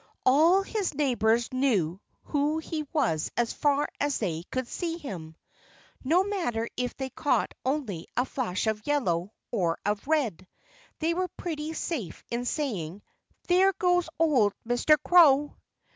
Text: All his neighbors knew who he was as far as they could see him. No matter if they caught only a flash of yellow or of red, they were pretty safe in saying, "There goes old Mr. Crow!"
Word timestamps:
All 0.25 0.63
his 0.63 0.95
neighbors 0.95 1.53
knew 1.53 2.01
who 2.23 2.57
he 2.57 2.87
was 2.91 3.29
as 3.37 3.53
far 3.53 3.87
as 3.99 4.17
they 4.17 4.41
could 4.49 4.67
see 4.67 4.97
him. 4.97 5.35
No 6.03 6.23
matter 6.23 6.67
if 6.75 6.97
they 6.97 7.11
caught 7.11 7.53
only 7.63 8.07
a 8.17 8.25
flash 8.25 8.65
of 8.65 8.87
yellow 8.87 9.31
or 9.51 9.77
of 9.85 10.07
red, 10.07 10.47
they 10.97 11.13
were 11.13 11.27
pretty 11.27 11.73
safe 11.73 12.23
in 12.31 12.45
saying, 12.45 13.03
"There 13.47 13.73
goes 13.73 14.09
old 14.17 14.53
Mr. 14.67 14.97
Crow!" 15.05 15.55